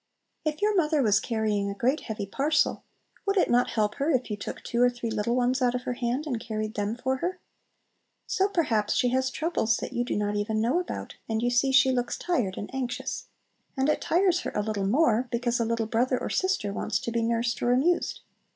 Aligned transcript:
If 0.43 0.63
your 0.63 0.75
mother 0.75 1.03
was 1.03 1.19
carrying 1.19 1.69
a 1.69 1.75
great 1.75 1.99
heavy 1.99 2.25
parcel, 2.25 2.83
would 3.27 3.37
it 3.37 3.51
not 3.51 3.69
help 3.69 3.93
her 3.97 4.09
if 4.09 4.31
you 4.31 4.35
took 4.35 4.63
two 4.63 4.81
or 4.81 4.89
three 4.89 5.11
little 5.11 5.35
ones 5.35 5.61
out 5.61 5.75
of 5.75 5.83
her 5.83 5.93
hand 5.93 6.25
and 6.25 6.39
carried 6.39 6.73
them 6.73 6.95
for 6.95 7.17
her? 7.17 7.37
So 8.25 8.47
perhaps 8.49 8.95
she 8.95 9.09
has 9.09 9.29
troubles 9.29 9.77
that 9.77 9.93
you 9.93 10.03
do 10.03 10.15
not 10.15 10.35
even 10.35 10.59
know 10.59 10.79
about, 10.79 11.17
and 11.29 11.43
you 11.43 11.51
see 11.51 11.71
she 11.71 11.91
looks 11.91 12.17
tired 12.17 12.57
and 12.57 12.73
anxious. 12.73 13.27
And 13.77 13.89
it 13.89 14.01
tires 14.01 14.39
her 14.39 14.51
a 14.55 14.63
little 14.63 14.87
more, 14.87 15.27
because 15.31 15.59
a 15.59 15.65
little 15.65 15.85
brother 15.85 16.17
or 16.19 16.31
sister 16.31 16.73
wants 16.73 16.97
to 16.97 17.11
be 17.11 17.21
nursed 17.21 17.61
or 17.61 17.71
amused. 17.71 18.21